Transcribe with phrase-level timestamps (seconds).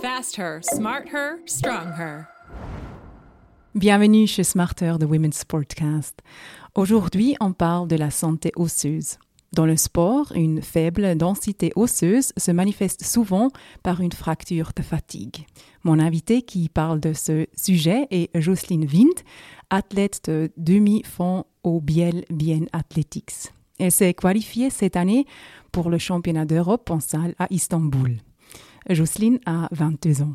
[0.00, 2.28] Fast her, smart her, strong her.
[3.74, 6.20] Bienvenue chez Smarter de Women's Sportcast.
[6.76, 9.18] Aujourd'hui, on parle de la santé osseuse.
[9.54, 13.50] Dans le sport, une faible densité osseuse se manifeste souvent
[13.82, 15.46] par une fracture de fatigue.
[15.82, 19.18] Mon invité qui parle de ce sujet est Jocelyne Wind,
[19.70, 23.52] athlète de demi-fond au Biel Bien Athletics.
[23.80, 25.26] Elle s'est qualifiée cette année
[25.72, 28.18] pour le championnat d'Europe en salle à Istanbul.
[28.88, 30.34] Jocelyne a 22 ans.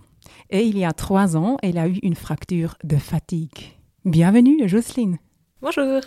[0.49, 3.77] Et il y a trois ans, elle a eu une fracture de fatigue.
[4.05, 5.17] Bienvenue, Jocelyne.
[5.62, 6.02] Bonjour.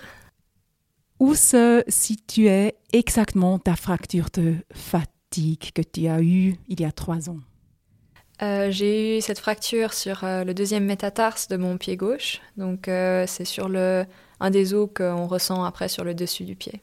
[1.18, 6.92] Où se situait exactement ta fracture de fatigue que tu as eue il y a
[6.92, 7.40] trois ans?
[8.42, 12.40] Euh, J'ai eu cette fracture sur euh, le deuxième métatarse de mon pied gauche.
[12.58, 14.04] Donc, euh, c'est sur le,
[14.40, 16.82] un des os qu'on ressent après sur le dessus du pied.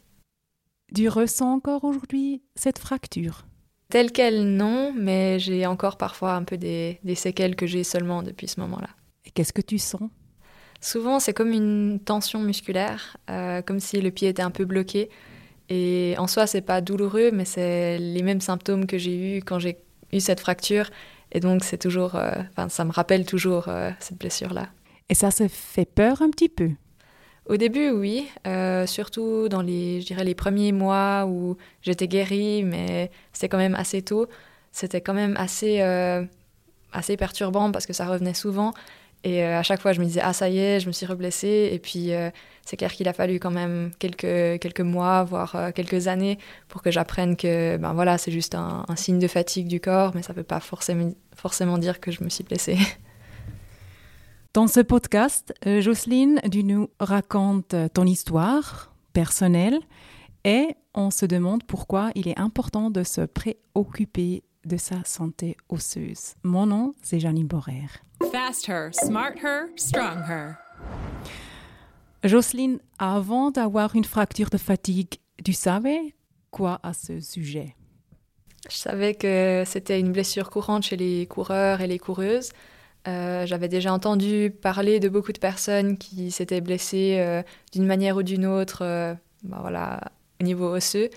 [0.96, 3.46] Tu ressens encore aujourd'hui cette fracture?
[3.90, 8.24] Telle qu'elle, non, mais j'ai encore parfois un peu des, des séquelles que j'ai seulement
[8.24, 8.90] depuis ce moment-là.
[9.26, 10.10] Et qu'est-ce que tu sens?
[10.82, 15.10] Souvent, c'est comme une tension musculaire, euh, comme si le pied était un peu bloqué.
[15.70, 19.60] Et en soi, c'est pas douloureux, mais c'est les mêmes symptômes que j'ai eu quand
[19.60, 19.78] j'ai
[20.12, 20.90] eu cette fracture.
[21.32, 22.34] Et donc, c'est toujours, euh,
[22.70, 24.68] ça me rappelle toujours euh, cette blessure-là.
[25.10, 26.72] Et ça se fait peur un petit peu?
[27.48, 28.30] Au début, oui,
[28.86, 33.76] surtout dans les, je dirais, les premiers mois où j'étais guérie, mais c'était quand même
[33.76, 34.28] assez tôt.
[34.72, 35.82] C'était quand même assez,
[36.94, 38.74] assez perturbant parce que ça revenait souvent.
[39.24, 41.06] Et euh, à chaque fois, je me disais, ah ça y est, je me suis
[41.06, 41.70] reblessée.
[41.72, 42.30] Et puis, euh,
[42.66, 46.82] c'est clair qu'il a fallu quand même quelques, quelques mois, voire euh, quelques années, pour
[46.82, 50.34] que j'apprenne que ben voilà, c'est juste un, signe de fatigue du corps, mais ça
[50.34, 52.78] ne veut pas forcément, forcément dire que je me suis blessée.
[54.54, 59.80] Dans ce podcast, Jocelyne, tu nous racontes ton histoire personnelle
[60.44, 66.36] et on se demande pourquoi il est important de se préoccuper de sa santé osseuse.
[66.44, 67.88] Mon nom, c'est Janine Borer.
[68.32, 70.54] Fast her, smart her, strong her.
[72.24, 76.14] Jocelyne, avant d'avoir une fracture de fatigue, tu savais
[76.52, 77.76] quoi à ce sujet?
[78.70, 82.52] Je savais que c'était une blessure courante chez les coureurs et les coureuses.
[83.08, 87.44] Euh, j'avais déjà entendu parler de beaucoup de personnes qui s'étaient blessées euh,
[87.74, 90.00] d'une manière ou d'une autre euh, ben voilà,
[90.40, 91.10] au niveau osseux.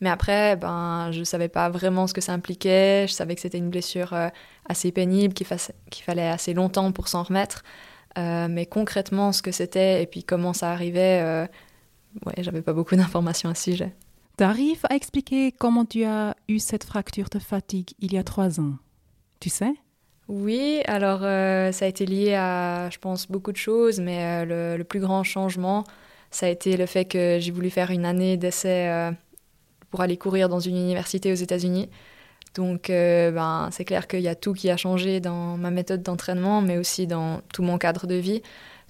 [0.00, 3.06] Mais après, ben, je ne savais pas vraiment ce que ça impliquait.
[3.08, 4.14] Je savais que c'était une blessure
[4.68, 7.62] assez pénible, qu'il, fallait assez longtemps pour s'en remettre.
[8.16, 11.46] Mais concrètement, ce que c'était et puis comment ça arrivait,
[12.26, 13.94] ouais, j'avais pas beaucoup d'informations à ce sujet.
[14.38, 18.24] Tu arrives à expliquer comment tu as eu cette fracture de fatigue il y a
[18.24, 18.74] trois ans?
[19.38, 19.72] Tu sais?
[20.28, 24.84] Oui, alors ça a été lié à, je pense, beaucoup de choses, mais le, le,
[24.84, 25.84] plus grand changement,
[26.30, 29.12] ça a été le fait que j'ai voulu faire une année d'essai
[29.90, 31.88] pour aller courir dans une université aux États-Unis.
[32.54, 36.02] Donc, euh, ben, c'est clair qu'il y a tout qui a changé dans ma méthode
[36.02, 38.42] d'entraînement, mais aussi dans tout mon cadre de vie.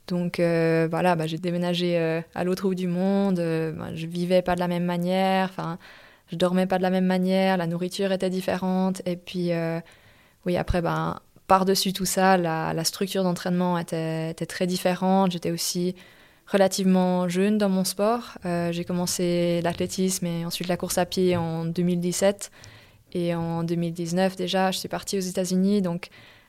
[0.09, 3.37] Donc, euh, voilà, ben, j'ai déménagé euh, à l'autre bout du monde.
[3.37, 5.49] Ben, je vivais pas de la même manière.
[5.51, 5.79] Enfin,
[6.31, 7.57] je dormais pas de la même manière.
[7.57, 9.03] La nourriture était différente.
[9.07, 9.51] Et puis,
[10.47, 15.33] oui, après, ben, par-dessus tout ça, la, structure d'entraînement était, très différente.
[15.33, 15.95] J'étais aussi
[16.47, 18.39] relativement jeune dans mon sport.
[18.45, 22.51] Euh, j'ai commencé l'athlétisme et ensuite la course à pied en 2017.
[23.13, 26.09] Et en 2019 déjà, je suis partie aux États-Unis, donc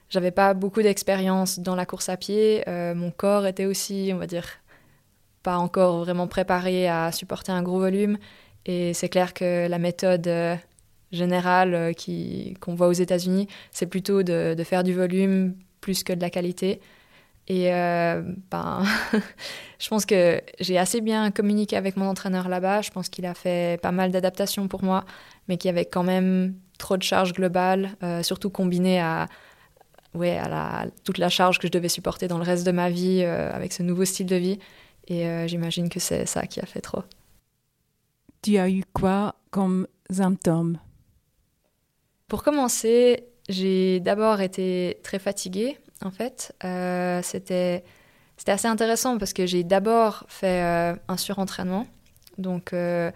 [0.09, 2.63] j'avais pas beaucoup d'expérience dans la course à pied.
[2.69, 4.47] Euh, mon corps était aussi, on va dire,
[5.43, 8.17] pas encore vraiment préparé à supporter un gros volume.
[8.65, 10.29] Et c'est clair que la méthode
[11.13, 11.93] euh, générale
[12.59, 16.79] qu'on voit aux États-Unis, c'est plutôt de, faire du volume plus que de la qualité.
[17.47, 18.83] Et euh, ben,
[19.79, 22.81] je pense que j'ai assez bien communiqué avec mon entraîneur là-bas.
[22.81, 25.03] Je pense qu'il a fait pas mal d'adaptations pour moi,
[25.47, 29.27] mais qu'il y avait quand même trop de charges globales, euh, surtout combinées à,
[30.13, 33.23] ouais, à toute la charge que je devais supporter dans le reste de ma vie
[33.23, 34.59] avec ce nouveau style de vie.
[35.09, 37.03] Et j'imagine que c'est ça qui a fait trop.
[38.41, 40.77] Tu as eu quoi comme symptômes?
[42.27, 46.53] Pour commencer, j'ai d'abord été très fatiguée en fait.
[46.63, 47.83] Euh, c'était
[48.47, 51.87] assez intéressant parce que j'ai d'abord fait euh, un surentraînement.
[52.37, 53.11] Donc, euh,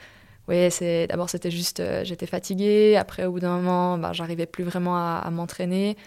[0.48, 0.70] oui,
[1.10, 2.96] d'abord c'était juste, j'étais fatiguée.
[2.98, 5.98] Après, au bout d'un moment, ben, j'arrivais plus vraiment à, m'entraîner.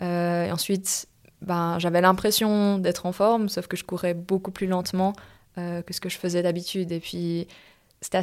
[0.00, 1.06] ensuite,
[1.42, 5.12] ben, j'avais l'impression d'être en forme, sauf que je courais beaucoup plus lentement
[5.56, 6.92] que ce que je faisais d'habitude.
[6.92, 7.46] Et puis,
[8.00, 8.16] c'était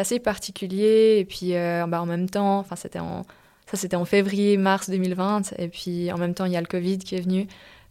[0.00, 1.18] assez, particulier.
[1.20, 3.24] Et puis, ben, en même temps, c'était en
[3.70, 5.54] ça, c'était en février-mars 2020.
[5.58, 7.46] Et puis, en même temps, il y a le Covid qui est venu.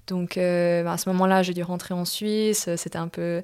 [0.08, 2.70] Donc, euh, bah, à ce moment-là, j'ai dû rentrer en Suisse.
[2.76, 3.42] C'était un peu,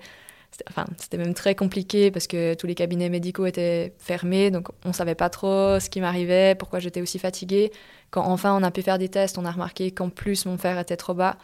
[0.70, 4.92] enfin, c'était même très compliqué parce que tous les cabinets médicaux étaient fermés, donc on
[4.92, 7.72] savait pas trop ce qui m'arrivait, pourquoi j'étais aussi fatiguée.
[8.12, 10.78] Quand enfin on a pu faire des tests, on a remarqué qu'en plus mon fer
[10.78, 11.38] était trop bas.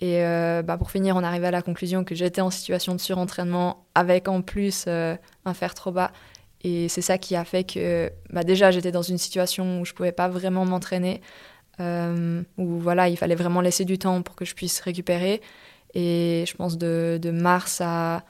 [0.00, 3.00] Et euh, bah, pour finir, on arrivait à la conclusion que j'étais en situation de
[3.00, 6.12] surentraînement avec en plus euh, un fer trop bas.
[6.64, 9.92] Et c'est ça qui a fait que bah, déjà j'étais dans une situation où je
[9.92, 11.20] pouvais pas vraiment m'entraîner,
[11.80, 15.40] euh, où voilà, il fallait vraiment laisser du temps pour que je puisse récupérer.
[15.94, 18.24] Et je pense de, mars à,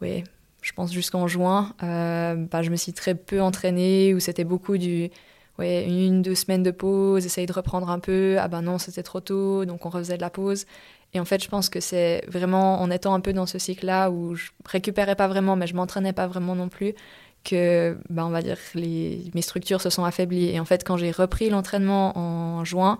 [0.00, 0.24] oui,
[0.62, 4.78] je pense jusqu'en juin, euh, bah, je me suis très peu entraînée, où c'était beaucoup
[4.78, 5.10] du,
[5.58, 9.02] ouais, une, deux semaines de pause, essayer de reprendre un peu, ah ben non, c'était
[9.02, 10.66] trop tôt, donc on refaisait de la pause.
[11.14, 14.10] Et en fait, je pense que c'est vraiment en étant un peu dans ce cycle-là
[14.10, 16.94] où je récupérais pas vraiment, mais je m'entraînais pas vraiment non plus,
[17.44, 20.50] que, ben, on va dire, les, mes structures se sont affaiblies.
[20.50, 22.98] Et en fait, quand j'ai repris l'entraînement en juin,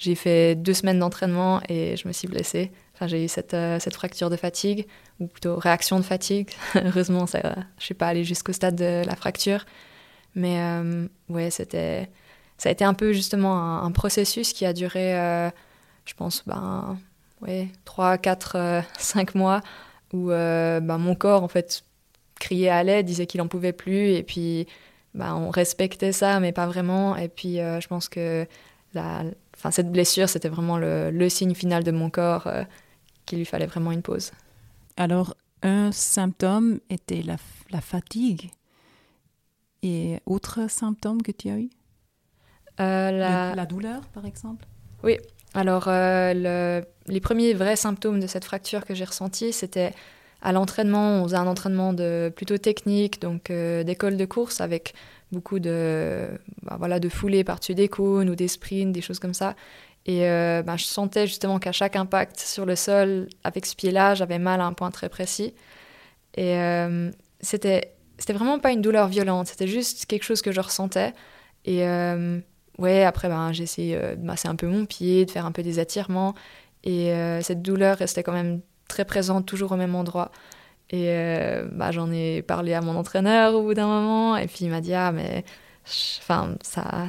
[0.00, 2.72] j'ai fait deux semaines d'entraînement et je me suis blessée.
[2.94, 4.86] Enfin, j'ai eu cette, euh, cette, fracture de fatigue,
[5.20, 6.50] ou plutôt réaction de fatigue.
[6.74, 9.64] Heureusement, je ne suis pas allée jusqu'au stade de la fracture.
[10.34, 12.10] Mais euh, ouais, c'était,
[12.56, 15.50] ça a été un peu justement un, processus qui a duré, euh,
[16.06, 16.98] je pense, ben,
[17.42, 19.60] ouais, 3, 4, 5 mois,
[20.12, 21.84] où ben, mon corps, en fait,
[22.40, 24.66] criait à l'aide, disait qu'il n'en pouvait plus, et puis
[25.14, 27.16] ben, on respectait ça, mais pas vraiment.
[27.16, 28.46] Et puis je pense que
[28.94, 29.22] la,
[29.56, 32.48] enfin, cette blessure, c'était vraiment le, le, signe final de mon corps
[33.26, 34.32] qu'il lui fallait vraiment une pause.
[34.96, 37.36] Alors, un symptôme était la,
[37.70, 38.50] la fatigue.
[39.82, 41.70] Et autre symptôme que tu as eu?
[42.80, 43.54] Euh, la...
[43.54, 43.66] la...
[43.66, 44.66] douleur, par exemple?
[45.02, 45.18] Oui.
[45.54, 46.84] Alors, euh, le...
[47.06, 49.92] les premiers vrais symptômes de cette fracture que j'ai ressentis, c'était
[50.42, 51.20] à l'entraînement.
[51.20, 54.94] On faisait un entraînement de, plutôt technique, donc euh, d'école de course avec
[55.32, 56.28] beaucoup de,
[56.62, 59.54] bah, voilà, de foulées par-dessus des cônes ou des sprints, des choses comme ça.
[60.06, 64.14] Et euh, bah, je sentais justement qu'à chaque impact sur le sol, avec ce pied-là,
[64.14, 65.54] j'avais mal à un point très précis.
[66.36, 67.10] Et euh,
[67.40, 67.94] c'était
[68.28, 71.12] vraiment pas une douleur violente, c'était juste quelque chose que je ressentais.
[71.64, 72.40] Et euh,
[72.78, 75.62] ouais, après, ben, j'ai essayé de masser un peu mon pied, de faire un peu
[75.62, 76.34] des attirements.
[76.82, 80.30] Et cette douleur restait quand même très présente, toujours au même endroit.
[80.90, 81.08] Et
[81.72, 84.80] bah, j'en ai parlé à mon entraîneur au bout d'un moment, et puis il m'a
[84.80, 85.44] dit Ah, mais.
[86.18, 87.06] Enfin, ça.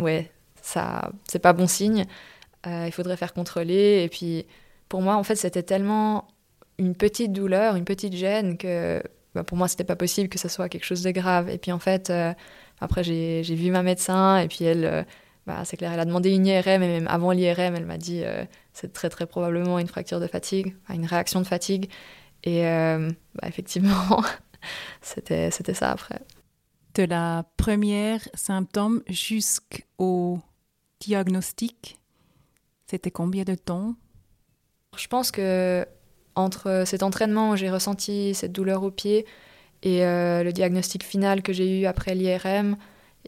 [0.00, 0.30] Ouais,
[0.62, 2.04] ça, c'est pas bon signe.
[2.66, 4.02] il faudrait faire contrôler.
[4.04, 4.46] Et puis,
[4.88, 6.28] pour moi, en fait, c'était tellement
[6.78, 9.02] une petite douleur, une petite gêne que
[9.34, 11.48] bah, pour moi, c'était pas possible que ça soit quelque chose de grave.
[11.50, 12.12] Et puis, en fait,
[12.80, 15.06] après, j'ai vu ma médecin et puis elle,
[15.46, 18.22] bah, c'est clair, elle a demandé une IRM et même avant l'IRM, elle m'a dit
[18.72, 21.90] c'est très, très probablement une fracture de fatigue, une réaction de fatigue.
[22.44, 24.22] Et bah, effectivement,
[25.02, 26.20] c'était ça après.
[26.94, 30.38] De la première symptôme jusqu'au
[31.00, 31.98] diagnostic,
[32.86, 33.94] c'était combien de temps?
[34.96, 35.86] Je pense que
[36.36, 39.26] entre cet entraînement où j'ai ressenti cette douleur au pied
[39.82, 42.76] et euh, le diagnostic final que j'ai eu après l'IRM,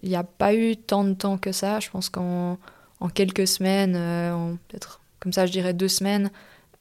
[0.02, 1.81] il n'y a pas eu tant de temps que ça.
[1.81, 2.58] Je pense qu'en
[3.00, 6.31] en quelques semaines, euh, peut-être comme ça je dirais deux semaines,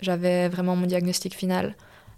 [0.02, 1.76] j'avais vraiment mon diagnostic final.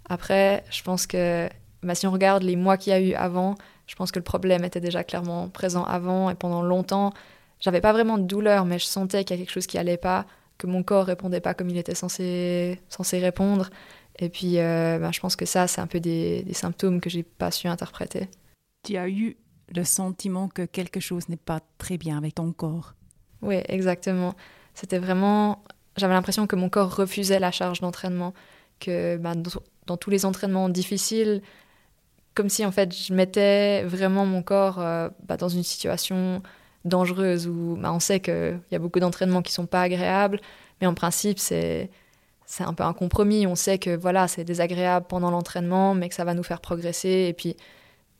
[0.08, 1.48] Après, je pense que
[1.82, 3.56] bah, si on regarde les mois qu'il y a eu avant,
[3.86, 7.12] je pense que le problème était déjà clairement présent avant et pendant longtemps,
[7.60, 9.96] j'avais pas vraiment de douleur, mais je sentais qu'il y a quelque chose qui allait
[9.96, 10.26] pas,
[10.58, 13.70] que mon corps répondait pas comme il était censé, censé répondre.
[14.18, 17.08] Et puis, euh, ben, je pense que ça, c'est un peu des, des symptômes que
[17.08, 18.28] j'ai pas su interpréter.
[18.84, 19.36] Tu as eu
[19.74, 22.94] le sentiment que quelque chose n'est pas très bien avec ton corps.
[23.42, 24.34] Oui, exactement.
[24.74, 25.62] C'était vraiment.
[25.96, 28.34] J'avais l'impression que mon corps refusait la charge d'entraînement,
[28.80, 29.34] que ben,
[29.86, 31.42] dans, tous les entraînements difficiles,
[32.34, 36.42] comme si en fait je mettais vraiment mon corps euh, ben, dans une situation
[36.84, 40.40] dangereuse où bah, on sait qu'il y a beaucoup d'entraînements qui sont pas agréables,
[40.80, 41.90] mais en principe, c'est
[42.46, 43.46] c'est un peu un compromis.
[43.46, 47.26] On sait que voilà, c'est désagréable pendant l'entraînement, mais que ça va nous faire progresser.
[47.28, 47.56] Et puis,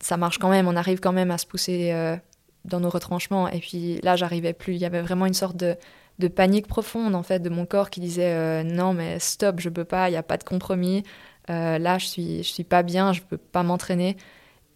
[0.00, 0.68] ça marche quand même.
[0.68, 2.16] On arrive quand même à se pousser euh,
[2.64, 3.48] dans nos retranchements.
[3.48, 4.74] Et puis là, j'arrivais plus.
[4.74, 5.76] Il y avait vraiment une sorte de,
[6.18, 9.68] de panique profonde en fait de mon corps qui disait euh, non mais stop, je
[9.68, 10.08] peux pas.
[10.08, 11.02] Il n'y a pas de compromis.
[11.50, 13.12] Euh, là, je suis je suis pas bien.
[13.12, 14.16] Je peux pas m'entraîner.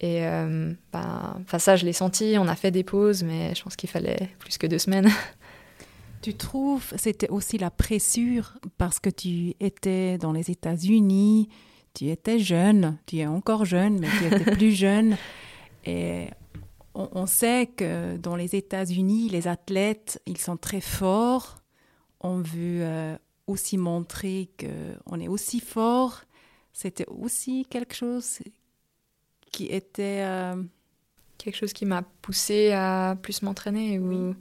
[0.01, 0.25] Et
[0.91, 2.35] ben, ça, je l'ai senti.
[2.37, 5.09] On a fait des pauses, mais je pense qu'il fallait plus que deux semaines.
[6.23, 11.49] Tu trouves c'était aussi la pressure parce que tu étais dans les États-Unis,
[11.93, 15.17] tu étais jeune, tu es encore jeune, mais tu étais plus jeune.
[15.85, 16.27] Et
[16.95, 21.57] on, sait que dans les États-Unis, les athlètes, ils sont très forts.
[22.21, 26.21] On veut euh, aussi montrer qu'on est aussi fort.
[26.71, 28.39] C'était aussi quelque chose
[29.51, 30.23] qui était...
[30.23, 30.63] Euh,
[31.39, 34.33] Quelque chose qui m'a poussé à plus m'entraîner ou...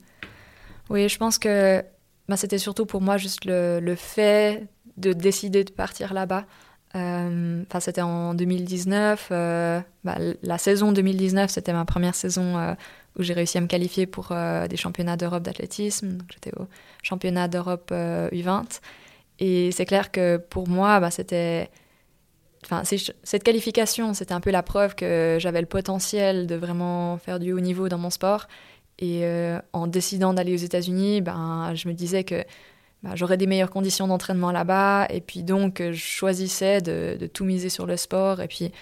[0.89, 1.09] Oui.
[1.09, 1.83] je pense que
[2.29, 4.69] bah, c'était surtout pour moi juste le, le, fait
[4.99, 6.47] de décider de partir là-bas.
[6.95, 9.29] Enfin, c'était en 2019.
[9.31, 12.77] Bah, la saison 2019, c'était ma première saison
[13.19, 14.33] où j'ai réussi à me qualifier pour
[14.69, 16.19] des championnats d'Europe d'athlétisme.
[16.33, 16.67] J'étais au
[17.03, 18.81] championnat d'Europe U20.
[19.39, 21.71] Et c'est clair que pour moi, bah, c'était
[22.65, 27.41] Enfin, cette qualification, c'était un peu la preuve que j'avais le potentiel de vraiment faire
[27.41, 28.47] du haut niveau dans mon sport.
[28.99, 32.45] Et euh, en décidant d'aller aux États-Unis, ben, je me disais que
[33.03, 35.07] ben, j'aurais des meilleures conditions d'entraînement là-bas.
[35.11, 38.41] Et puis donc, je choisissais de, tout miser sur le sport.
[38.41, 38.73] Et puis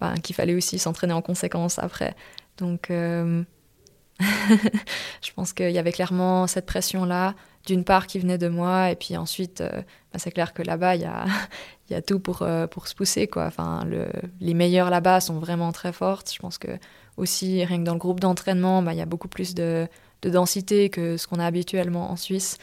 [0.00, 2.14] ben, qu'il fallait aussi s'entraîner en conséquence après.
[2.56, 3.42] Donc, euh,
[4.20, 7.34] je pense qu'il y avait clairement cette pression-là
[7.66, 9.82] d'une part qui venait de moi, et puis ensuite, euh,
[10.12, 13.26] bah, c'est clair que là-bas, il y a, tout pour, euh, pour se pousser.
[13.26, 13.44] Quoi.
[13.46, 14.08] Enfin, le,
[14.40, 16.32] les meilleurs là-bas sont vraiment très fortes.
[16.32, 16.78] Je pense que
[17.18, 19.88] aussi, rien que dans le groupe d'entraînement, bah, il y a beaucoup plus de
[20.22, 22.56] densité que ce qu'on a habituellement en Suisse.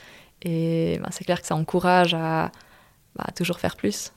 [0.48, 2.52] Et bah, c'est clair que ça encourage à
[3.36, 4.14] toujours faire plus.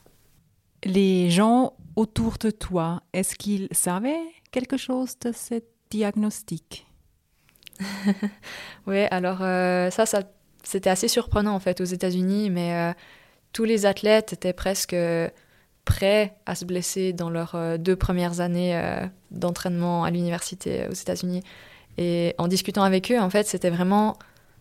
[0.85, 4.23] Les gens autour de toi, est-ce qu'ils savaient
[4.53, 6.87] quelque chose de ce diagnostic?
[8.87, 10.23] Oui, alors euh, ça, ça
[10.63, 12.93] c'était assez surprenant en fait aux États-Unis, mais euh,
[13.53, 14.95] tous les athlètes étaient presque
[15.85, 20.95] prêts à se blesser dans leurs euh, deux premières années euh, d'entraînement à l'université aux
[20.95, 21.43] États-Unis.
[21.99, 24.17] Et en discutant avec eux, en fait, c'était vraiment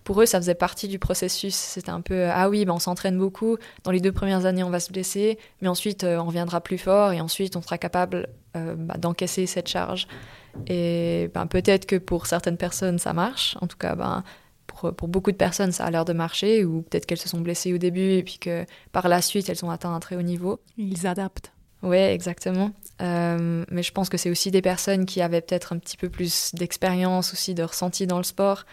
[0.10, 1.54] pour eux, ça faisait partie du processus.
[1.54, 3.58] C'était un peu ah oui, ben, on s'entraîne beaucoup.
[3.84, 7.12] Dans les deux premières années, on va se blesser, mais ensuite on reviendra plus fort
[7.12, 10.08] et ensuite on sera capable bah, d'encaisser cette charge.
[10.66, 13.56] Et ben, peut-être que pour certaines personnes ça marche.
[13.62, 14.24] En tout cas, ben,
[14.66, 17.72] pour, beaucoup de personnes, ça a l'air de marcher, ou peut-être qu'elles se sont blessées
[17.72, 20.60] au début et puis que par la suite, elles ont atteint un très haut niveau.
[20.80, 21.54] Ils adaptent.
[21.84, 22.72] Oui, exactement.
[23.00, 26.10] Euh, mais je pense que c'est aussi des personnes qui avaient peut-être un petit peu
[26.10, 28.66] plus d'expérience aussi, de ressenti dans le sport.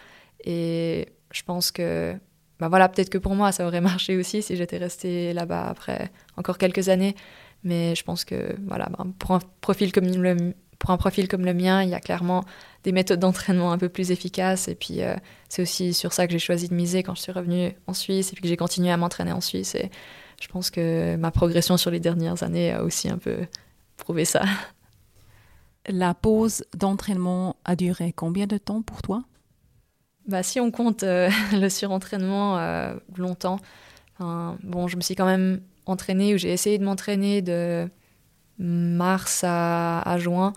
[0.45, 2.15] Et je pense que,
[2.59, 6.11] bah voilà, peut-être que pour moi, ça aurait marché aussi si j'étais restée là-bas après
[6.37, 7.15] encore quelques années.
[7.63, 11.45] Mais je pense que, voilà, bah, pour un profil comme le, pour un profil comme
[11.45, 12.45] le mien, il y a clairement
[12.85, 14.69] des méthodes d'entraînement un peu plus efficaces.
[14.69, 15.17] Et puis, euh,
[15.49, 18.31] c'est aussi sur ça que j'ai choisi de miser quand je suis revenue en Suisse
[18.31, 19.75] et puis que j'ai continué à m'entraîner en Suisse.
[19.75, 19.91] Et
[20.41, 23.47] je pense que ma progression sur les dernières années a aussi un peu
[23.97, 24.45] prouvé ça.
[25.89, 29.23] La pause d'entraînement a duré combien de temps pour toi?
[30.27, 33.59] Bah, Si on compte euh, le surentraînement, euh, longtemps.
[34.19, 37.89] bon, je me suis quand même entraînée ou j'ai essayé de m'entraîner de
[38.59, 40.53] mars à, juin.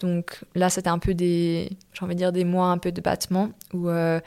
[0.00, 3.00] Donc là, c'était un peu des, j'ai envie de dire, des mois un peu de
[3.00, 4.20] battement où euh,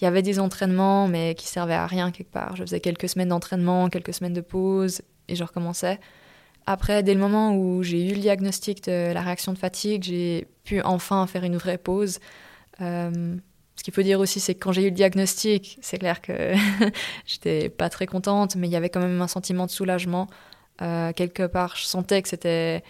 [0.00, 2.56] il y avait des entraînements, mais qui servaient à rien quelque part.
[2.56, 6.00] Je faisais quelques semaines d'entraînement, quelques semaines de pause, et je recommençais.
[6.66, 10.48] Après, dès le moment où j'ai eu le diagnostic de la réaction de fatigue, j'ai
[10.64, 12.18] pu enfin faire une vraie pause.
[13.82, 16.54] Ce qu'il faut dire aussi, c'est que quand j'ai eu le diagnostic, c'est clair que
[17.26, 20.28] j'étais pas très contente, mais il y avait quand même un sentiment de soulagement
[20.82, 22.84] euh, quelque part, je sentais que c'était.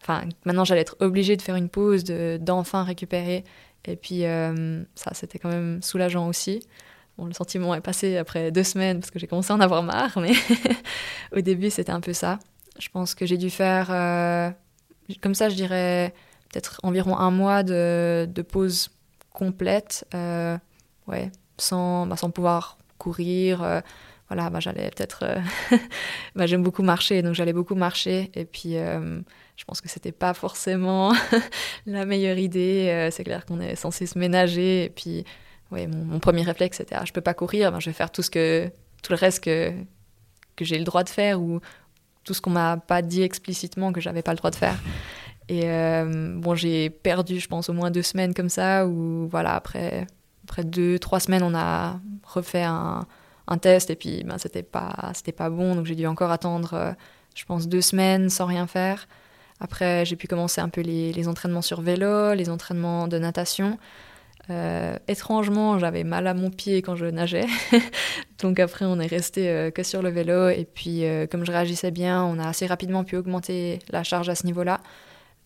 [0.00, 3.42] Enfin, maintenant j'allais être obligée de faire une pause, d'enfin récupérer.
[3.86, 6.64] Et puis, euh, ça, c'était quand même soulageant aussi.
[7.18, 9.82] Bon, le sentiment est passé après deux semaines parce que j'ai commencé à en avoir
[9.82, 10.34] marre, mais
[11.36, 12.38] au début, c'était un peu ça.
[12.78, 14.48] Je pense que j'ai dû faire, euh,
[15.20, 16.14] comme ça, je dirais,
[16.52, 18.90] peut-être environ un mois de pause
[19.36, 20.04] complète,
[21.06, 23.82] ouais, sans, bah, sans pouvoir courir
[24.28, 25.22] voilà, bah, j'allais peut-être.
[25.22, 25.40] Euh,
[26.34, 28.30] bah, j'aime beaucoup marcher, donc j'allais beaucoup marcher.
[28.34, 29.20] Et puis, euh,
[29.56, 31.12] je pense que c'était pas forcément
[31.86, 32.88] la meilleure idée.
[32.90, 34.84] Euh, c'est clair qu'on est censé se ménager.
[34.84, 35.24] Et puis,
[35.70, 38.22] ouais, mon, premier réflexe, c'était ah, je peux pas courir, ben, je vais faire tout,
[38.22, 38.70] ce que,
[39.02, 39.72] tout le reste que,
[40.56, 41.60] que j'ai le droit de faire ou
[42.24, 44.76] tout ce qu'on m'a pas dit explicitement que j'avais pas le droit de faire.
[45.48, 45.64] Et
[46.36, 50.06] bon, j'ai perdu, je pense, au moins deux semaines comme ça, où voilà, après,
[50.44, 52.64] après deux, trois semaines, on a refait
[53.48, 55.74] un test et puis ben, c'était pas pas bon.
[55.74, 56.92] Donc j'ai dû encore attendre euh,
[57.34, 59.08] je pense deux semaines sans rien faire.
[59.60, 63.78] Après j'ai pu commencer un peu les, les, entraînements sur vélo les entraînements de natation.
[64.48, 67.46] Euh, étrangement j'avais mal à mon pied quand je nageais.
[68.40, 70.48] Donc après on est resté euh, que sur le vélo.
[70.48, 74.34] Et puis comme je réagissais bien on a assez rapidement pu augmenter la charge à
[74.34, 74.64] ce niveau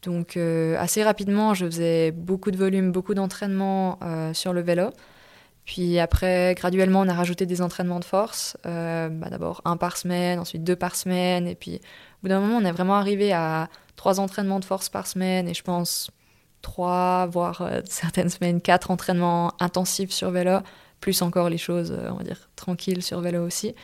[0.02, 3.99] donc assez rapidement je faisais beaucoup de volume beaucoup d'entraînement
[4.33, 4.90] sur le vélo
[5.71, 8.57] puis après, graduellement, on a rajouté des entraînements de force.
[8.66, 11.47] Euh, bah D'abord un par semaine, ensuite deux par semaine.
[11.47, 14.88] Et puis, au bout d'un moment, on est vraiment arrivé à trois entraînements de force
[14.88, 15.49] par semaine.
[15.49, 16.11] Et je pense
[16.61, 20.59] trois, voire euh, certaines semaines, quatre entraînements intensifs sur vélo.
[21.00, 23.75] Plus encore les choses, euh, on va dire, tranquilles sur vélo aussi.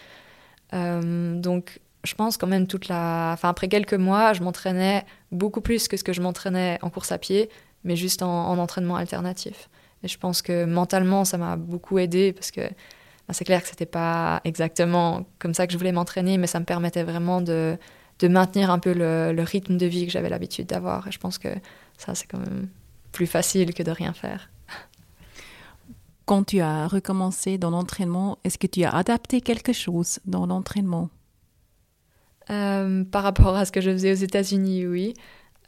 [0.72, 3.32] donc, je pense quand même toute la...
[3.34, 7.12] Enfin, après quelques mois, je m'entraînais beaucoup plus que ce que je m'entraînais en course
[7.12, 7.50] à pied,
[7.84, 9.68] mais juste en entraînement alternatif.
[10.02, 13.68] Et je pense que mentalement, ça m'a beaucoup aidé parce que bah, c'est clair que
[13.68, 17.76] c'était pas exactement comme ça que je voulais m'entraîner, mais ça me permettait vraiment de,
[18.20, 21.08] de maintenir un peu le, rythme de vie que j'avais l'habitude d'avoir.
[21.08, 21.48] Et je pense que
[21.98, 22.68] ça, c'est quand même
[23.12, 24.50] plus facile que de rien faire.
[26.24, 31.08] Quand tu as recommencé dans l'entraînement, est-ce que tu as adapté quelque chose dans l'entraînement?
[32.50, 35.14] Euh, Par rapport à ce que je faisais aux États-Unis, oui.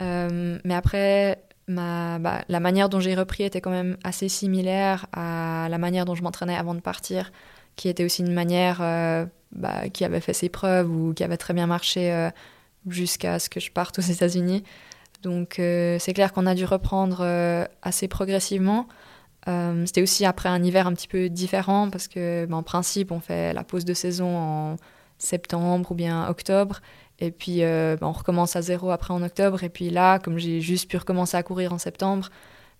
[0.00, 2.18] Euh, mais après, bah,
[2.48, 6.22] la manière dont j'ai repris était quand même assez similaire à la manière dont je
[6.22, 7.32] m'entraînais avant de partir,
[7.76, 11.36] qui était aussi une manière euh, bah, qui avait fait ses preuves ou qui avait
[11.36, 12.28] très bien marché
[12.86, 14.62] jusqu'à ce que je parte aux États-Unis.
[15.22, 17.26] Donc c'est clair qu'on a dû reprendre
[17.82, 18.86] assez progressivement.
[19.46, 23.20] C'était aussi après un hiver un petit peu différent parce que bah, en principe on
[23.20, 24.76] fait la pause de saison en
[25.18, 26.80] septembre ou bien octobre
[27.18, 30.60] et puis bah, on recommence à zéro après en octobre et puis là comme j'ai
[30.60, 32.28] juste pu recommencer à courir en septembre,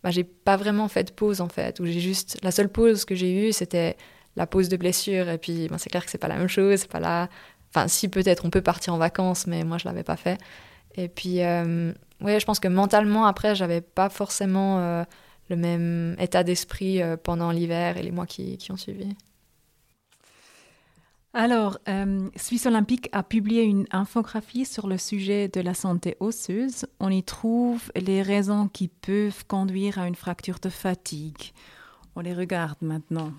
[0.02, 1.80] bah, j'ai pas vraiment fait de pause en fait.
[1.80, 3.97] Ou j'ai juste la seule pause que j'ai eue c'était
[4.38, 5.28] la pause de blessure.
[5.28, 6.87] Et puis, ben, c'est clair que c'est pas la même chose.
[6.87, 7.28] Pas là.
[7.71, 10.38] Enfin, si peut-être on peut partir en vacances, mais moi je l'avais pas fait.
[10.95, 11.92] Et puis, euh,
[12.23, 15.04] ouais, je pense que mentalement après, j'avais pas forcément euh,
[15.50, 19.14] le même état d'esprit euh, pendant l'hiver et les mois qui ont suivi.
[21.35, 21.78] Alors,
[22.37, 26.87] Suisse Olympique a publié une infographie sur le sujet de la santé osseuse.
[27.00, 31.52] On y trouve les raisons qui peuvent conduire à une fracture de fatigue.
[32.16, 33.32] On les regarde maintenant.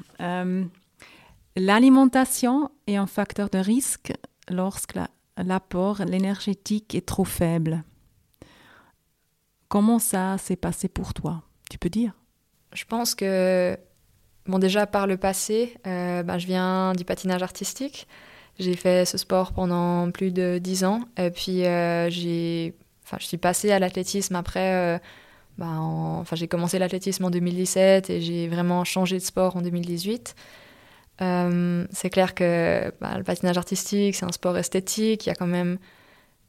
[1.56, 4.14] L'alimentation est un facteur de risque
[4.50, 4.98] lorsque
[5.36, 7.84] l'apport énergétique est trop faible.
[9.68, 11.44] Comment ça s'est passé pour toi?
[11.70, 12.14] Tu peux dire?
[12.74, 13.78] Je pense que,
[14.50, 18.08] bon, déjà par le passé, euh, ben, je viens du patinage artistique.
[18.60, 21.02] J'ai fait ce sport pendant plus de dix ans.
[21.18, 22.72] Et puis, euh, je
[23.20, 24.74] suis passée à l'athlétisme après.
[24.74, 25.00] Euh,
[25.58, 25.78] ben,
[26.20, 30.36] enfin, j'ai commencé l'athlétisme en 2017 et j'ai vraiment changé de sport en 2018.
[31.22, 35.26] Euh, c'est clair que bah, le patinage artistique, c'est un sport esthétique.
[35.26, 35.78] Il y a quand même.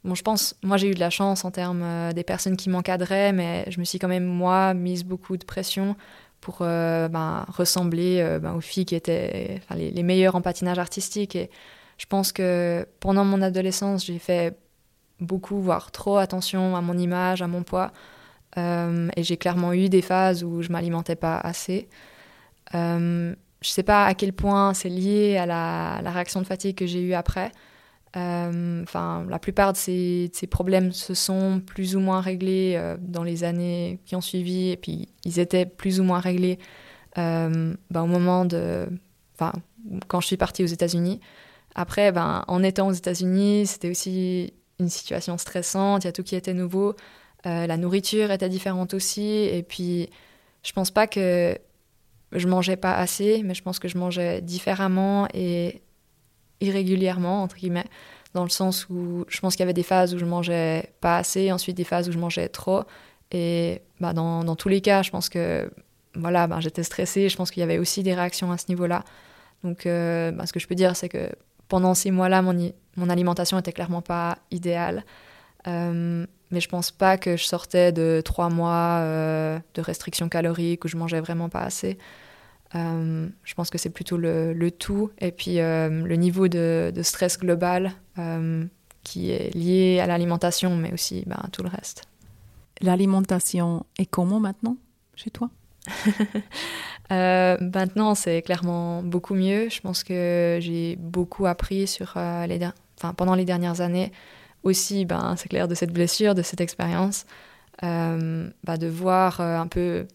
[0.02, 3.32] Bon, je pense, moi j'ai eu de la chance en termes des personnes qui m'encadraient,
[3.32, 5.94] mais je me suis quand même, moi, mise beaucoup de pression
[6.40, 11.36] pour euh, bah, ressembler bah, aux filles qui étaient les, meilleures en patinage artistique.
[11.36, 11.50] Et
[11.98, 14.56] je pense que pendant mon adolescence, j'ai fait
[15.20, 17.92] beaucoup, voire trop attention à mon image, à mon poids.
[18.56, 21.88] et j'ai clairement eu des phases où je m'alimentais pas assez
[23.60, 27.02] je sais pas à quel point c'est lié à la, réaction de fatigue que j'ai
[27.02, 27.52] eue après.
[28.16, 33.22] Euh, enfin, la plupart de ces, problèmes se sont plus ou moins réglés euh, dans
[33.22, 36.58] les années qui ont suivi, et puis ils étaient plus ou moins réglés
[37.18, 38.88] euh, ben, au moment de,
[39.34, 39.52] enfin,
[40.08, 41.20] quand je suis partie aux États-Unis.
[41.76, 46.02] Après, ben, en étant aux États-Unis, c'était aussi une situation stressante.
[46.02, 46.96] Il y a tout qui était nouveau.
[47.44, 50.10] la nourriture était différente aussi, et puis
[50.64, 51.56] je pense pas que
[52.32, 55.82] je mangeais pas assez, mais je pense que je mangeais différemment et
[56.60, 57.86] irrégulièrement, entre guillemets,
[58.34, 61.18] dans le sens où je pense qu'il y avait des phases où je mangeais pas
[61.18, 62.82] assez, ensuite des phases où je mangeais trop.
[63.32, 65.70] Et bah, dans, dans tous les cas, je pense que
[66.14, 69.04] voilà, bah, j'étais stressée, je pense qu'il y avait aussi des réactions à ce niveau-là.
[69.64, 71.30] Donc, euh, bah, ce que je peux dire, c'est que
[71.68, 75.04] pendant ces mois-là, mon, mon alimentation était clairement pas idéale.
[75.66, 80.84] Euh, mais je pense pas que je sortais de trois mois euh, de restrictions caloriques
[80.84, 81.98] où je mangeais vraiment pas assez.
[82.74, 86.92] Euh, je pense que c'est plutôt le, le, tout et puis euh, le niveau de,
[86.94, 87.92] de, stress global
[89.02, 92.04] qui est lié à l'alimentation, mais aussi ben, à tout le reste.
[92.82, 94.76] L'alimentation est comment maintenant
[95.16, 95.50] chez toi?
[97.10, 99.68] Maintenant, c'est clairement beaucoup mieux.
[99.68, 102.60] Je pense que j'ai beaucoup appris sur les,
[102.98, 104.12] enfin, pendant les dernières années
[104.62, 107.24] aussi, ben, c'est clair, de cette blessure, de cette expérience,
[107.82, 110.06] euh, bah, de voir euh, un peu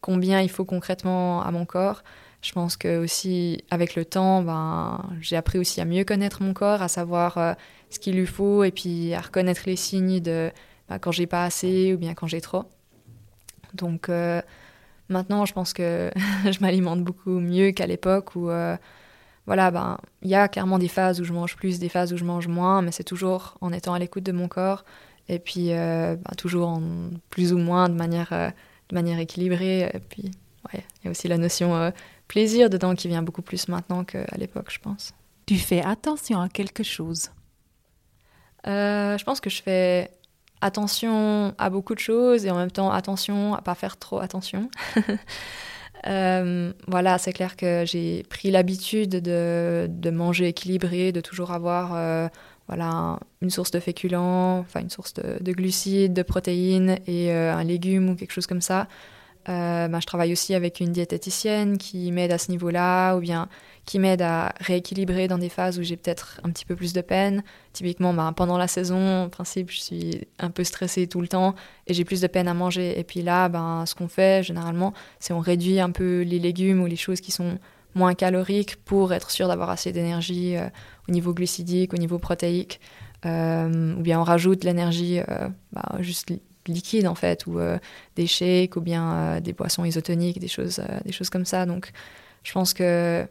[0.00, 2.02] combien il faut concrètement à mon corps.
[2.42, 6.54] Je pense que aussi avec le temps, ben, j'ai appris aussi à mieux connaître mon
[6.54, 7.52] corps, à savoir euh,
[7.90, 10.50] ce qu'il lui faut et puis à reconnaître les signes de
[10.88, 12.64] ben, quand j'ai pas assez ou bien quand j'ai trop.
[13.74, 14.10] Donc
[15.08, 16.10] maintenant, je pense que
[16.44, 18.50] je m'alimente beaucoup mieux qu'à l'époque où
[19.46, 22.16] voilà, ben, il y a clairement des phases où je mange plus, des phases où
[22.16, 24.84] je mange moins, mais c'est toujours en étant à l'écoute de mon corps
[25.28, 26.82] et puis euh, ben, toujours en
[27.30, 28.50] plus ou moins de manière, euh,
[28.90, 29.90] de manière équilibrée.
[29.92, 30.30] Et puis,
[30.74, 31.90] il y a aussi la notion euh,
[32.28, 35.14] plaisir dedans qui vient beaucoup plus maintenant qu'à l'époque, je pense.
[35.46, 37.30] Tu fais attention à quelque chose?
[38.66, 40.10] Je pense que je fais
[40.60, 44.70] attention à beaucoup de choses et en même temps attention à pas faire trop attention.
[46.06, 51.94] Euh, voilà, c'est clair que j'ai pris l'habitude de, de, manger équilibré, de toujours avoir
[51.94, 52.28] euh,
[52.70, 57.64] voilà, une source de féculents, enfin une source de, glucides, de protéines et euh, un
[57.64, 58.86] légume ou quelque chose comme ça.
[59.46, 63.48] bah, je travaille aussi avec une diététicienne qui m'aide à ce niveau-là, ou bien
[63.86, 67.00] qui m'aide à rééquilibrer dans des phases où j'ai peut-être un petit peu plus de
[67.00, 67.42] peine.
[67.72, 71.56] Typiquement, bah, pendant la saison, en principe, je suis un peu stressée tout le temps
[71.88, 72.96] et j'ai plus de peine à manger.
[73.00, 76.80] Et puis là, ben, ce qu'on fait généralement, c'est on réduit un peu les légumes
[76.82, 77.58] ou les choses qui sont
[77.94, 80.68] moins caloriques pour être sûr d'avoir assez d'énergie euh,
[81.08, 82.80] au niveau glucidique, au niveau protéique.
[83.26, 86.32] Euh, ou bien on rajoute l'énergie euh, bah, juste
[86.66, 87.58] liquide en fait, ou
[88.16, 91.66] des shakes, ou bien des boissons isotoniques, des choses, des choses comme ça.
[91.66, 91.90] Donc
[92.44, 93.26] je pense que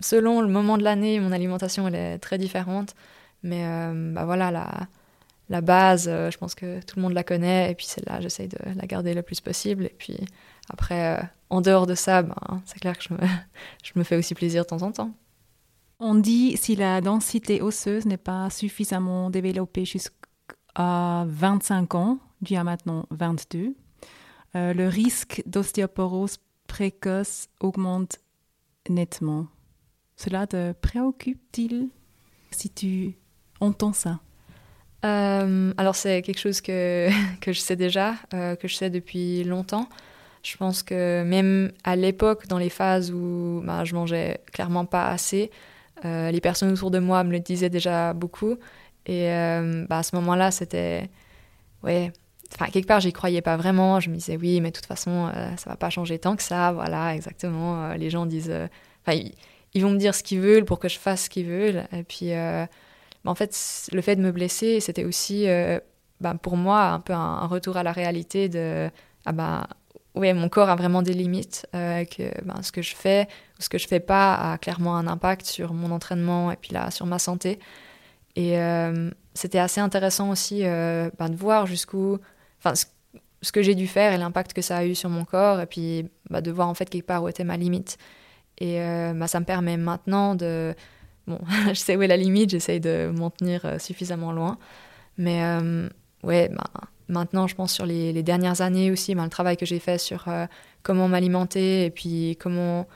[0.00, 2.94] selon le moment de l'année, mon alimentation elle est très différente.
[3.42, 3.64] Mais
[4.12, 4.88] bah voilà, la,
[5.48, 7.70] la base, euh, je pense que tout le monde la connaît.
[7.70, 9.86] Et puis celle-là, j'essaye de la garder le plus possible.
[9.86, 10.18] Et puis
[10.68, 13.04] après, euh, en dehors de ça, ben, c'est clair que
[13.82, 15.12] je me, fais aussi plaisir de temps en temps.
[16.00, 22.62] On dit si la densité osseuse n'est pas suffisamment développée jusqu'à 25 ans, y a
[22.62, 23.74] maintenant 22,
[24.54, 28.20] le risque d'ostéoporose précoce augmente
[28.88, 29.48] nettement.
[30.16, 31.88] Cela te préoccupe-t-il?
[32.52, 33.18] Si tu
[33.60, 34.20] entends ça
[35.04, 37.08] euh, Alors c'est quelque chose que,
[37.40, 39.88] que je sais déjà, euh, que je sais depuis longtemps.
[40.42, 45.08] Je pense que même à l'époque, dans les phases où bah, je mangeais clairement pas
[45.08, 45.50] assez,
[46.04, 48.56] euh, les personnes autour de moi me le disaient déjà beaucoup.
[49.06, 49.28] Et
[49.88, 51.08] bah, à ce moment-là, c'était...
[51.82, 52.12] Ouais,
[52.54, 54.00] enfin, quelque part, j'y croyais pas vraiment.
[54.00, 56.72] Je me disais, oui, mais de toute façon, ça va pas changer tant que ça.
[56.72, 57.94] Voilà, exactement.
[57.94, 58.52] les gens disent...
[59.06, 59.18] Enfin,
[59.72, 61.84] ils vont me dire ce qu'ils veulent pour que je fasse ce qu'ils veulent.
[61.92, 62.32] Et puis,
[63.26, 65.78] euh, en fait, le fait de me blesser, c'était aussi, euh,
[66.20, 68.90] ben, pour moi, un peu un, retour à la réalité de,
[69.26, 69.66] ah ben,
[70.14, 73.28] oui, mon corps a vraiment des limites, euh, que ben, ce que je fais
[73.58, 76.72] ou ce que je fais pas a clairement un impact sur mon entraînement et puis
[76.72, 77.58] là, sur ma santé.
[78.36, 78.56] Et
[79.34, 82.18] c'était assez intéressant aussi ben, de voir jusqu'où,
[82.58, 82.74] enfin,
[83.42, 85.66] ce, que j'ai dû faire et l'impact que ça a eu sur mon corps, et
[85.66, 87.98] puis de voir en fait quelque part où était ma limite.
[88.60, 90.74] Et euh, bah, ça me permet maintenant de...
[91.28, 91.38] Bon,
[91.68, 94.58] je sais où est la limite, j'essaye de m'en tenir euh, suffisamment loin.
[95.18, 95.88] Mais euh,
[96.22, 96.70] ouais, bah,
[97.08, 100.26] maintenant, je pense sur les, dernières années aussi, bah, le travail que j'ai fait sur
[100.82, 102.86] comment m'alimenter et puis comment,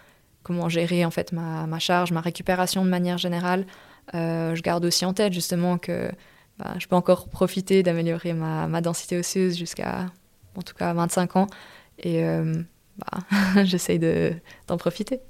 [0.43, 3.67] comment gérer en fait ma, charge, ma récupération de manière générale.
[4.15, 6.11] je garde aussi en tête justement que
[6.59, 10.07] bah, je peux encore profiter d'améliorer ma, ma, densité osseuse jusqu'à
[10.57, 11.47] en tout cas 25 ans.
[11.99, 12.23] Et
[12.99, 13.19] bah,
[13.65, 15.21] j'essaye d'en profiter.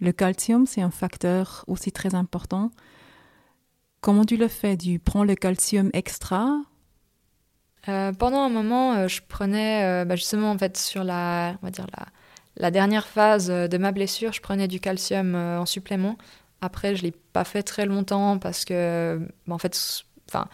[0.00, 2.70] Le calcium, c'est un facteur aussi très important.
[4.00, 4.76] Comment tu le fais?
[4.76, 6.60] Tu prends le calcium extra?
[7.88, 11.66] Euh, Pendant un moment, euh, je prenais euh, bah, justement en fait sur la, on
[11.66, 11.86] va dire
[12.56, 16.16] la, dernière phase de ma blessure, je prenais du calcium en supplément.
[16.60, 20.48] Après, je l'ai pas fait très longtemps parce que, bah, en fait, enfin,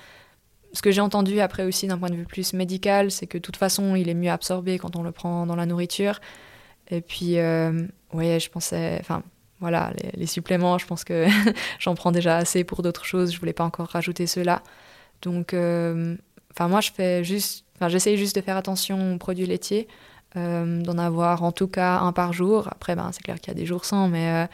[0.72, 3.42] ce que j'ai entendu après aussi d'un point de vue plus médical, c'est que de
[3.42, 6.20] toute façon, il est mieux absorbé quand on le prend dans la nourriture.
[6.90, 7.36] Et puis,
[8.12, 9.22] oui, je pensais, enfin,
[9.62, 11.26] voilà, les, suppléments, je pense que
[11.78, 13.32] j'en prends déjà assez pour d'autres choses.
[13.32, 14.60] Je voulais pas encore rajouter cela.
[15.22, 16.16] Donc, euh,
[16.50, 19.86] enfin, moi, je fais juste, enfin, j'essaye juste de faire attention aux produits laitiers,
[20.36, 22.66] euh, d'en avoir en tout cas un par jour.
[22.72, 24.46] Après, ben, c'est clair qu'il y a des jours sans, mais euh,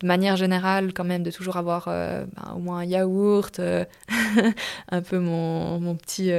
[0.00, 3.60] de manière générale, quand même, de toujours avoir ben, au moins un yaourt,
[4.90, 6.30] un peu mon, mon petit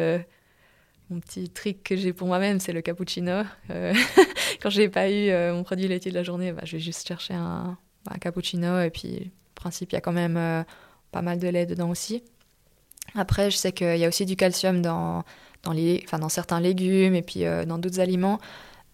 [1.10, 3.44] mon petit trick que j'ai pour moi-même, c'est le cappuccino.
[4.62, 7.34] quand j'ai pas eu mon produit laitier de la journée, bah, je vais juste chercher
[7.34, 7.78] un,
[8.12, 10.64] un cappuccino et puis, en principe, il y a quand même euh,
[11.12, 12.24] pas mal de lait dedans aussi.
[13.16, 15.24] Après, je sais qu'il y a aussi du calcium dans,
[15.64, 18.40] dans, les, enfin, dans certains légumes et puis euh, dans d'autres aliments.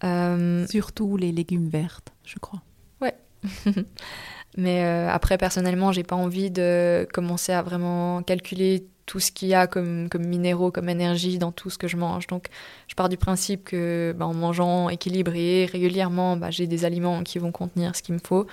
[0.04, 2.62] Euh, Surtout les légumes verts, je crois.
[3.00, 3.14] Ouais.
[4.56, 9.54] Mais après, personnellement, j'ai pas envie de commencer à vraiment calculer tout ce qu'il y
[9.54, 12.26] a comme, comme minéraux, comme énergie dans tout ce que je mange.
[12.26, 12.48] Donc,
[12.88, 17.38] je pars du principe que bah, en mangeant équilibré régulièrement, bah, j'ai des aliments qui
[17.38, 18.46] vont contenir ce qu'il me faut.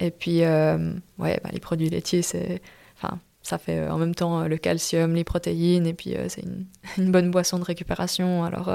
[0.00, 2.62] Et puis, euh, ouais, bah, les produits laitiers, c'est,
[2.96, 6.42] enfin, ça fait euh, en même temps euh, le calcium, les protéines, et puis c'est
[6.42, 6.66] une,
[6.98, 8.44] une, bonne boisson de récupération.
[8.44, 8.66] Alors,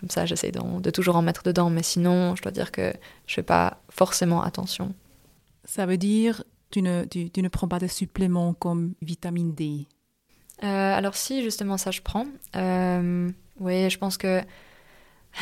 [0.00, 2.92] comme ça, j'essaie de, toujours en mettre dedans, mais sinon, je dois dire que
[3.26, 4.94] je fais pas forcément attention.
[5.64, 9.86] Ça veut dire tu ne, tu, tu ne prends pas de suppléments comme vitamine D?
[10.60, 12.26] Alors si, justement, ça je prends.
[12.54, 14.42] oui, je pense que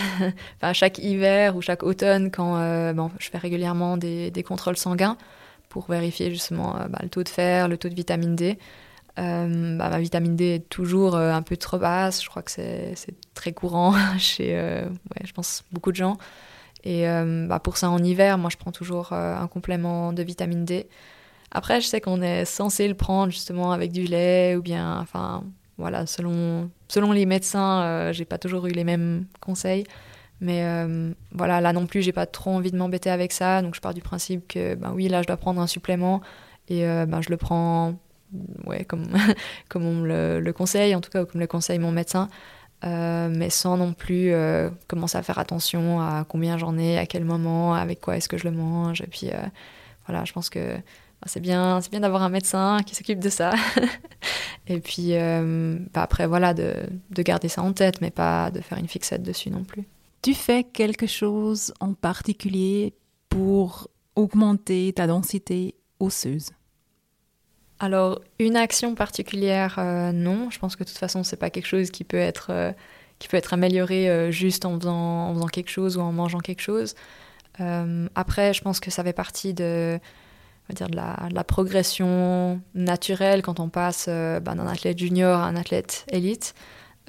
[0.72, 5.16] chaque hiver ou chaque automne, quand euh, je fais régulièrement des, contrôles sanguins
[5.68, 8.58] pour vérifier justement euh, bah, le taux de fer, le taux de vitamine D.
[9.18, 12.22] Euh, bah, ma vitamine D est toujours un peu trop basse.
[12.22, 12.94] Je crois que c'est
[13.34, 14.84] très courant chez,
[15.24, 16.16] je pense, beaucoup de gens.
[16.84, 17.06] Et
[17.48, 20.88] bah, pour ça, en hiver, moi, je prends toujours un complément de vitamine D.
[21.50, 25.44] Après, je sais qu'on est censé le prendre justement avec du lait ou bien, enfin,
[25.78, 29.84] voilà, selon, selon les médecins, euh, j'ai pas toujours eu les mêmes conseils.
[30.40, 30.62] Mais
[31.32, 33.62] voilà, là non plus, j'ai pas trop envie de m'embêter avec ça.
[33.62, 36.20] Donc je pars du principe que, ben oui, là, je dois prendre un supplément
[36.68, 37.94] et ben, je le prends
[38.66, 39.06] ouais, comme,
[39.70, 42.28] comme on me le, conseille, en tout cas, comme le conseille mon médecin.
[42.82, 44.34] mais sans non plus
[44.86, 48.36] commencer à faire attention à combien j'en ai, à quel moment, avec quoi est-ce que
[48.36, 49.00] je le mange.
[49.00, 49.30] Et puis
[50.06, 50.76] voilà, je pense que
[51.26, 53.54] c'est bien, c'est bien d'avoir un médecin qui s'occupe de ça.
[54.66, 56.74] et puis euh, bah, après, voilà, de,
[57.10, 59.84] de, garder ça en tête, mais pas de faire une fixette dessus non plus.
[60.22, 62.94] Tu fais quelque chose en particulier
[63.28, 66.50] pour augmenter ta densité osseuse?
[67.80, 70.50] Alors, une action particulière, euh, non.
[70.50, 72.72] Je pense que de toute façon, c'est pas quelque chose qui peut être, euh,
[73.18, 76.62] qui peut être amélioré juste en faisant, en faisant quelque chose ou en mangeant quelque
[76.62, 76.94] chose.
[77.58, 79.98] après, je pense que ça fait partie de
[80.64, 85.40] on va dire de la, progression naturelle quand on passe euh, bah, d'un athlète junior
[85.40, 86.54] à un athlète élite.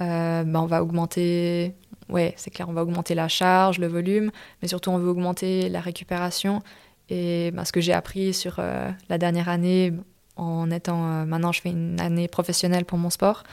[0.02, 1.74] Euh, bah, on va augmenter,
[2.10, 5.70] ouais, c'est clair, on va augmenter la charge, le volume, mais surtout on veut augmenter
[5.70, 6.62] la récupération.
[7.10, 9.94] Et bah, ce que j'ai appris sur euh, la dernière année,
[10.36, 13.44] en étant maintenant je fais une année professionnelle pour mon sport,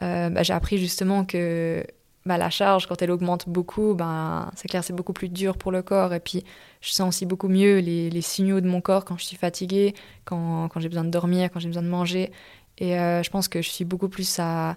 [0.00, 1.86] j'ai appris justement que
[2.24, 5.72] bah, la charge, quand elle augmente beaucoup, ben, c'est clair, c'est beaucoup plus dur pour
[5.72, 6.14] le corps.
[6.14, 6.44] Et puis,
[6.80, 9.94] je sens aussi beaucoup mieux les, les signaux de mon corps quand je suis fatiguée,
[10.24, 12.30] quand, quand j'ai besoin de dormir, quand j'ai besoin de manger.
[12.78, 14.76] Et euh, je pense que je suis beaucoup plus à,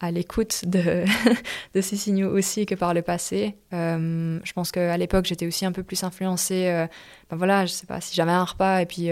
[0.00, 1.04] à l'écoute de,
[1.74, 3.56] de, ces signaux aussi que par le passé.
[3.72, 6.66] Euh, je pense qu'à l'époque, j'étais aussi un peu plus influencée.
[6.68, 6.86] Euh,
[7.30, 9.10] ben voilà, je sais pas, si j'avais un repas et puis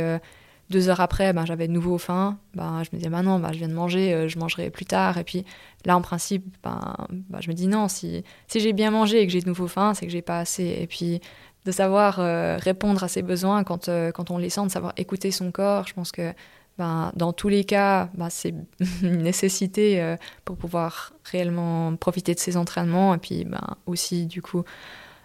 [0.72, 2.38] deux heures après, ben, j'avais de nouveau faim.
[2.54, 4.86] Ben, je me disais, ben non, ben, je viens de manger, euh, je mangerai plus
[4.86, 5.18] tard.
[5.18, 5.44] Et puis
[5.84, 9.26] là, en principe, ben, ben je me dis non, si, si j'ai bien mangé et
[9.26, 10.76] que j'ai de nouveau faim, c'est que j'ai pas assez.
[10.80, 11.20] Et puis
[11.64, 14.92] de savoir euh, répondre à ses besoins quand, euh, quand on les sent, de savoir
[14.96, 16.32] écouter son corps, je pense que
[16.78, 18.54] ben, dans tous les cas, ben, c'est
[19.02, 24.64] une nécessité pour pouvoir réellement profiter de ses entraînements et puis ben, aussi, du coup,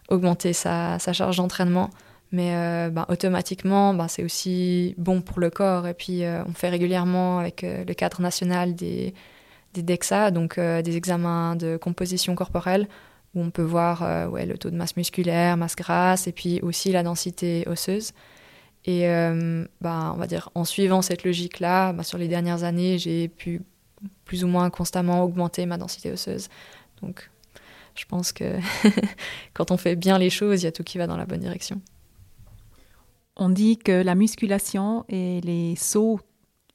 [0.10, 1.89] augmenter sa, sa charge d'entraînement.
[2.32, 5.88] Mais euh, bah, automatiquement, bah, c'est aussi bon pour le corps.
[5.88, 9.13] Et puis, euh, on fait régulièrement avec euh, le cadre national des,
[9.74, 12.88] des DEXA, donc des examens de composition corporelle,
[13.36, 16.92] où on peut voir ouais, le taux de masse musculaire, masse grasse, et puis aussi
[16.92, 18.13] la densité osseuse.
[18.86, 19.08] Et
[19.82, 23.62] bah, on va dire, en suivant cette logique-là, bah, sur les dernières années, j'ai pu
[24.26, 26.48] plus ou moins constamment augmenter ma densité osseuse.
[27.04, 27.30] Donc,
[27.96, 28.56] je pense que
[29.54, 31.42] quand on fait bien les choses, il y a tout qui va dans la bonne
[31.42, 31.82] direction.
[33.39, 36.19] On dit que la musculation et les sauts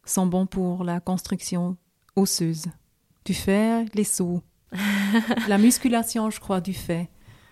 [0.04, 1.76] sont bons pour la construction
[2.14, 2.66] osseuse.
[3.24, 4.42] Tu fais les sauts.
[5.48, 7.08] la musculation, je crois, du fait.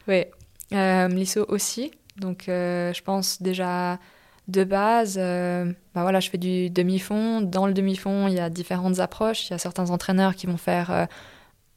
[0.07, 0.25] Oui,
[0.73, 1.91] euh, les sauts aussi.
[2.19, 3.99] Donc, euh, je pense déjà
[4.47, 7.41] de base, euh, bah voilà, je fais du demi-fond.
[7.41, 9.49] Dans le demi-fond, il y a différentes approches.
[9.49, 11.09] Il y a certains entraîneurs qui vont faire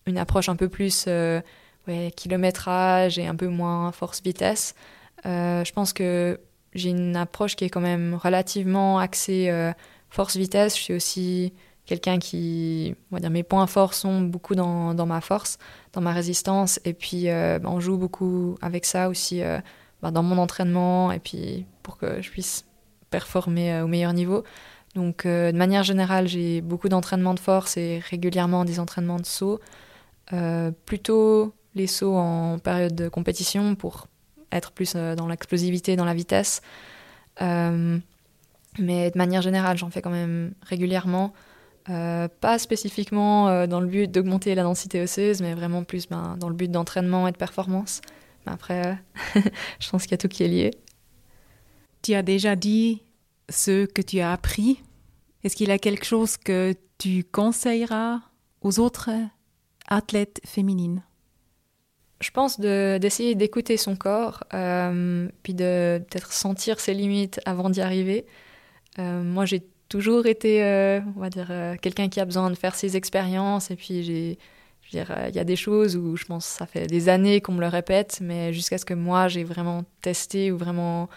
[0.06, 1.08] une approche un peu plus
[2.16, 4.76] kilométrage et un peu moins force-vitesse.
[5.26, 6.40] je pense que
[6.76, 9.72] j'ai une approche qui est quand même relativement axée euh,
[10.10, 10.76] force-vitesse.
[10.78, 11.54] Je suis aussi
[11.86, 15.58] quelqu'un qui, on va dire, mes points forts sont beaucoup dans, dans ma force,
[15.94, 16.80] dans ma résistance.
[16.86, 19.60] Et puis, euh, ben, on joue beaucoup avec ça aussi euh,
[20.02, 22.66] ben, dans mon entraînement et puis pour que je puisse
[23.10, 24.44] performer au meilleur niveau.
[24.96, 29.60] Donc, de manière générale, j'ai beaucoup d'entraînements de force et régulièrement des entraînements de saut.
[30.86, 34.08] plutôt les sauts en période de compétition pour
[34.58, 36.62] être plus euh, dans l'explosivité, dans la vitesse.
[37.42, 37.98] Euh,
[38.80, 41.34] mais de manière générale, j'en fais quand même régulièrement.
[41.90, 46.50] Euh, pas spécifiquement dans le but d'augmenter la densité osseuse, mais vraiment plus ben, dans
[46.50, 48.02] le but d'entraînement et de performance.
[48.46, 48.98] Mais après,
[49.80, 50.72] je pense qu'il y a tout qui est lié.
[52.02, 53.04] Tu as déjà dit
[53.50, 54.82] ce que tu as appris.
[55.44, 58.22] Est-ce qu'il y a quelque chose que tu conseilleras
[58.62, 59.12] aux autres
[59.88, 61.04] athlètes féminines?
[62.24, 67.82] Je pense d'essayer d'écouter son corps, euh, puis de peut-être sentir ses limites avant d'y
[67.82, 68.26] arriver.
[68.98, 72.76] Euh, moi, j'ai toujours été, euh, on va dire, quelqu'un qui a besoin de faire
[72.76, 74.38] ses expériences, et puis il
[74.94, 77.68] y a des choses où je pense que ça fait des années qu'on me le
[77.68, 81.10] répète, mais jusqu'à ce que moi j'ai vraiment testé ou vraiment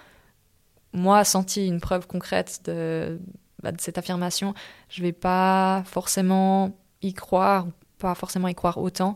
[0.93, 3.21] moi senti une preuve concrète de,
[3.63, 4.55] bah, cette affirmation,
[4.89, 9.15] je vais pas forcément y croire, pas forcément y croire autant.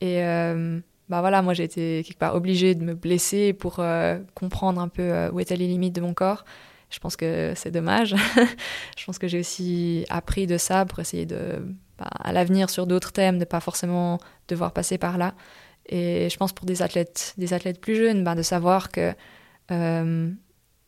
[0.00, 0.20] Et
[1.08, 4.88] bah voilà, moi j'ai été quelque part obligée de me blesser pour euh, comprendre un
[4.88, 6.44] peu euh, où étaient les limites de mon corps.
[6.90, 8.14] Je pense que c'est dommage.
[8.98, 11.64] je pense que j'ai aussi appris de ça pour essayer de,
[11.98, 15.34] bah, à l'avenir sur d'autres thèmes, de pas forcément devoir passer par là.
[15.88, 19.14] Et je pense pour des athlètes, des athlètes plus jeunes, bah, de savoir que
[19.70, 20.30] euh,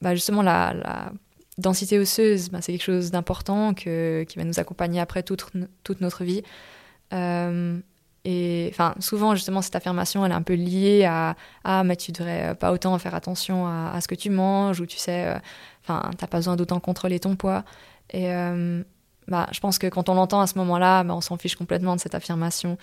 [0.00, 1.12] bah, justement la,
[1.59, 5.44] densité osseuse, c'est quelque chose d'important qui va nous accompagner après toute,
[5.83, 6.42] toute notre vie.
[8.24, 12.12] Et enfin, souvent, justement, cette affirmation, elle est un peu liée à Ah, mais tu
[12.12, 15.38] devrais pas autant faire attention à, ce que tu manges, ou tu sais, euh,
[15.83, 17.64] enfin, t'as pas besoin d'autant contrôler ton poids.
[18.11, 18.83] Et euh,
[19.28, 21.94] bah, je pense que quand on l'entend à ce moment-là, bah, on s'en fiche complètement
[21.96, 22.76] de cette affirmation.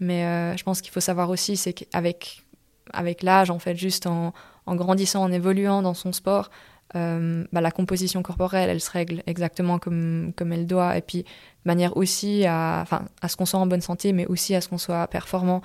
[0.00, 2.44] Mais euh, je pense qu'il faut savoir aussi, c'est qu'avec
[2.92, 4.34] avec, l'âge, en fait, juste en,
[4.66, 6.50] en, grandissant, en évoluant dans son sport,
[6.94, 10.96] bah, la composition corporelle, elle se règle exactement comme, comme elle doit.
[10.96, 11.24] Et puis,
[11.64, 12.84] manière aussi à,
[13.22, 15.62] à ce qu'on soit en bonne santé, mais aussi à ce qu'on soit performant.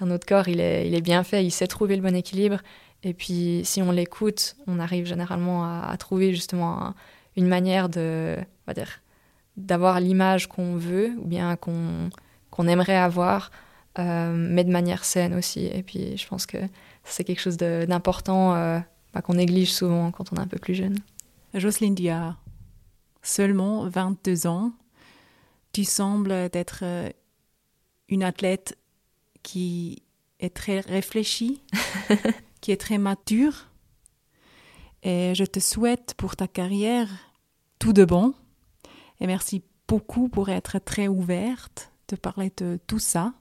[0.00, 2.58] Notre corps, il est, il est bien fait, il sait trouver le bon équilibre.
[3.02, 6.94] Et puis, si on l'écoute, on arrive généralement à, trouver justement
[7.36, 9.00] une manière de, on va dire,
[9.56, 12.10] d'avoir l'image qu'on veut ou bien qu'on
[12.50, 13.50] qu'on aimerait avoir,
[13.98, 15.66] euh, mais de manière saine aussi.
[15.66, 16.58] Et puis, je pense que
[17.04, 18.80] c'est quelque chose d'important euh,
[19.12, 20.98] bah, qu'on néglige souvent quand on est un peu plus jeune.
[21.54, 22.36] Jocelyne Dia,
[23.22, 24.72] seulement 22 ans,
[25.72, 27.10] tu sembles être euh,
[28.08, 28.78] une athlète
[29.42, 30.02] qui
[30.40, 31.62] est très réfléchie,
[32.60, 33.68] qui est très mature.
[35.02, 37.08] Et je te souhaite pour ta carrière
[37.78, 38.34] tout de bon.
[39.20, 43.34] Et merci beaucoup pour être très ouverte, de parler de tout ça.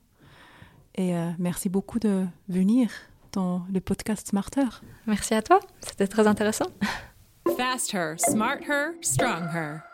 [0.95, 2.89] Et euh, merci beaucoup de venir
[3.37, 4.65] dans le podcast Smarter.
[5.05, 6.65] Merci à toi, c'était très intéressant.
[7.55, 9.86] Fast her, smart her, strong her.